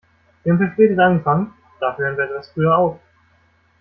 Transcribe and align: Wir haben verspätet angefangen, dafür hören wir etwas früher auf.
Wir 0.41 0.53
haben 0.53 0.57
verspätet 0.59 0.97
angefangen, 0.97 1.53
dafür 1.79 2.07
hören 2.07 2.17
wir 2.17 2.23
etwas 2.25 2.49
früher 2.49 2.75
auf. 2.75 2.99